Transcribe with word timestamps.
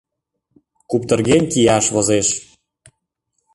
Куптырген 0.89 1.43
кияш 1.51 1.85
возеш. 1.95 2.27